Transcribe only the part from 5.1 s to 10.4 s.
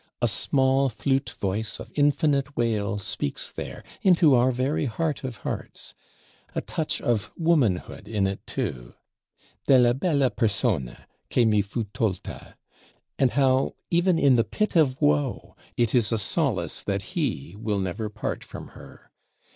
of hearts. A touch of womanhood in it too: della bella